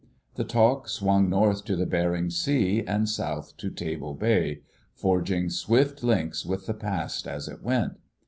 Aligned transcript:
The 0.33 0.43
talk 0.45 0.89
swung 0.89 1.29
north 1.29 1.63
to 1.65 1.75
the 1.75 1.85
Bering 1.85 2.31
Sea 2.31 2.83
and 2.87 3.07
south 3.07 3.55
to 3.57 3.69
Table 3.69 4.15
Bay, 4.15 4.61
forging 4.95 5.51
swift 5.51 6.03
links 6.03 6.43
with 6.43 6.65
the 6.65 6.73
past 6.73 7.27
as 7.27 7.47
it 7.47 7.61
went. 7.61 7.99